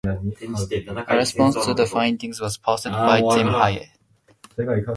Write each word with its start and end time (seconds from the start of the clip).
A 1.07 1.15
response 1.15 1.63
to 1.63 1.75
the 1.75 1.85
findings 1.85 2.41
was 2.41 2.57
posted 2.57 2.91
by 2.91 3.19
Tim 3.21 3.49
Hayes. 3.49 3.87